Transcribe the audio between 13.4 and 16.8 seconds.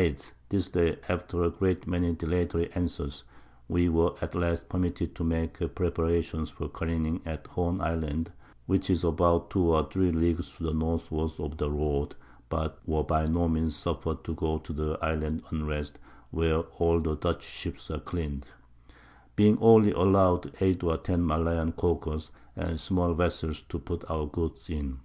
Means suffer'd to go to the Island Unrest, where